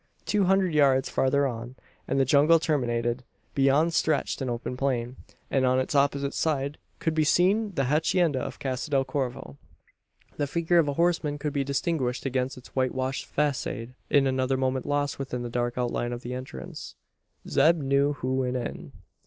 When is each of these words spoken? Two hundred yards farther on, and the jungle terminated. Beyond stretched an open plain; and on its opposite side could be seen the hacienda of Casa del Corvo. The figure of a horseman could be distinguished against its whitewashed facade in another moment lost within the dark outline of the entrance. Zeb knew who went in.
Two 0.25 0.45
hundred 0.45 0.73
yards 0.73 1.11
farther 1.11 1.45
on, 1.45 1.75
and 2.07 2.19
the 2.19 2.25
jungle 2.25 2.57
terminated. 2.57 3.23
Beyond 3.53 3.93
stretched 3.93 4.41
an 4.41 4.49
open 4.49 4.75
plain; 4.75 5.15
and 5.51 5.63
on 5.63 5.79
its 5.79 5.93
opposite 5.93 6.33
side 6.33 6.79
could 6.97 7.13
be 7.13 7.23
seen 7.23 7.75
the 7.75 7.83
hacienda 7.83 8.39
of 8.39 8.57
Casa 8.57 8.89
del 8.89 9.05
Corvo. 9.05 9.57
The 10.37 10.47
figure 10.47 10.79
of 10.79 10.87
a 10.87 10.93
horseman 10.93 11.37
could 11.37 11.53
be 11.53 11.63
distinguished 11.63 12.25
against 12.25 12.57
its 12.57 12.69
whitewashed 12.75 13.25
facade 13.25 13.93
in 14.09 14.25
another 14.25 14.57
moment 14.57 14.87
lost 14.87 15.19
within 15.19 15.43
the 15.43 15.49
dark 15.51 15.77
outline 15.77 16.13
of 16.13 16.23
the 16.23 16.33
entrance. 16.33 16.95
Zeb 17.47 17.77
knew 17.77 18.13
who 18.13 18.33
went 18.33 18.55
in. 18.57 18.93